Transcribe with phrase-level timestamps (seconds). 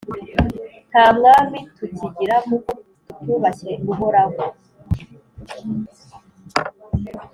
[0.89, 2.69] Nta mwami tukigira kuko
[3.05, 4.43] tutubashye Uhoraho.